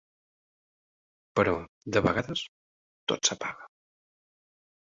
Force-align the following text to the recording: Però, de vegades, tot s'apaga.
Però, 1.41 1.53
de 1.97 2.03
vegades, 2.07 2.43
tot 3.13 3.31
s'apaga. 3.31 3.71